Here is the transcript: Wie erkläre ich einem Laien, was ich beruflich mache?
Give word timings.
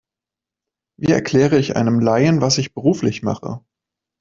Wie 0.99 1.11
erkläre 1.11 1.59
ich 1.59 1.75
einem 1.75 1.99
Laien, 1.99 2.41
was 2.41 2.57
ich 2.57 2.73
beruflich 2.73 3.21
mache? 3.21 3.63